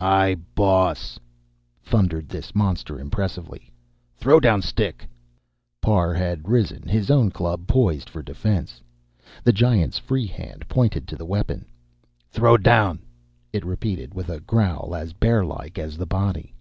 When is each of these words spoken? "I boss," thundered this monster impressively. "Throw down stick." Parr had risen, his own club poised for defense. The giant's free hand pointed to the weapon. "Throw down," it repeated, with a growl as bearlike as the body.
"I 0.00 0.36
boss," 0.54 1.20
thundered 1.82 2.26
this 2.30 2.54
monster 2.54 2.98
impressively. 2.98 3.70
"Throw 4.16 4.40
down 4.40 4.62
stick." 4.62 5.06
Parr 5.82 6.14
had 6.14 6.48
risen, 6.48 6.88
his 6.88 7.10
own 7.10 7.30
club 7.30 7.66
poised 7.66 8.08
for 8.08 8.22
defense. 8.22 8.80
The 9.42 9.52
giant's 9.52 9.98
free 9.98 10.26
hand 10.26 10.66
pointed 10.70 11.06
to 11.08 11.16
the 11.16 11.26
weapon. 11.26 11.66
"Throw 12.30 12.56
down," 12.56 13.00
it 13.52 13.62
repeated, 13.62 14.14
with 14.14 14.30
a 14.30 14.40
growl 14.40 14.94
as 14.96 15.12
bearlike 15.12 15.76
as 15.78 15.98
the 15.98 16.06
body. 16.06 16.54